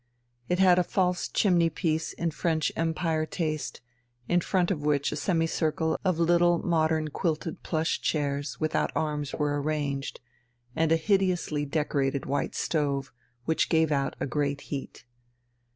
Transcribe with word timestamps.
It 0.49 0.57
had 0.57 0.79
a 0.79 0.83
false 0.83 1.27
chimney 1.27 1.69
piece 1.69 2.13
in 2.13 2.31
French 2.31 2.71
Empire 2.75 3.27
taste, 3.27 3.81
in 4.27 4.41
front 4.41 4.71
of 4.71 4.81
which 4.81 5.11
a 5.11 5.15
semicircle 5.15 5.95
of 6.03 6.17
little 6.17 6.57
modern 6.57 7.09
quilted 7.09 7.61
plush 7.61 8.01
chairs 8.01 8.59
without 8.59 8.91
arms 8.95 9.33
were 9.33 9.61
arranged, 9.61 10.19
and 10.75 10.91
a 10.91 10.95
hideously 10.95 11.65
decorated 11.67 12.25
white 12.25 12.55
stove, 12.55 13.11
which 13.45 13.69
gave 13.69 13.91
out 13.91 14.15
a 14.19 14.25
great 14.25 14.61
heat. 14.73 15.05